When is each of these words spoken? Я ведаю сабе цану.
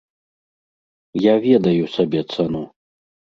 Я 1.31 1.35
ведаю 1.43 1.85
сабе 1.97 2.21
цану. 2.33 2.63